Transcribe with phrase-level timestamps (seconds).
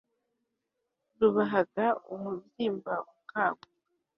[1.19, 3.67] Rubahaga umubyimba ukaguka